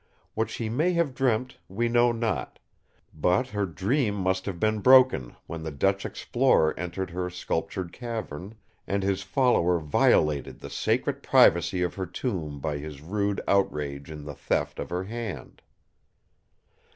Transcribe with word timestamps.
What 0.33 0.49
she 0.49 0.67
may 0.67 0.93
have 0.93 1.13
dreamt 1.13 1.59
we 1.67 1.87
know 1.87 2.11
not; 2.11 2.57
but 3.13 3.49
her 3.49 3.67
dream 3.67 4.15
must 4.15 4.47
have 4.47 4.59
been 4.59 4.79
broken 4.79 5.35
when 5.45 5.61
the 5.61 5.69
Dutch 5.69 6.07
explorer 6.07 6.73
entered 6.75 7.11
her 7.11 7.29
sculptured 7.29 7.93
cavern, 7.93 8.55
and 8.87 9.03
his 9.03 9.21
follower 9.21 9.77
violated 9.77 10.59
the 10.59 10.71
sacred 10.71 11.21
privacy 11.21 11.83
of 11.83 11.93
her 11.93 12.07
tomb 12.07 12.59
by 12.59 12.79
his 12.79 12.99
rude 12.99 13.41
outrage 13.47 14.09
in 14.09 14.23
the 14.25 14.33
theft 14.33 14.79
of 14.79 14.89
her 14.89 15.03
hand. 15.03 15.61